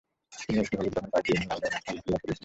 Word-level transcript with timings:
তিনি 0.33 0.59
একটি 0.59 0.75
হলুদ 0.77 0.93
রঙের 0.97 1.11
পাগড়ি 1.13 1.31
এবং 1.33 1.45
লাল 1.49 1.59
রঙের 1.63 1.75
আলখাল্লা 1.77 2.01
পরিয়াছিলেন। 2.03 2.37